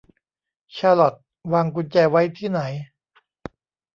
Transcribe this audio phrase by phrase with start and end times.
[0.75, 1.15] ชาลอต
[1.53, 2.61] วางกุญแจไว้ที่ไหน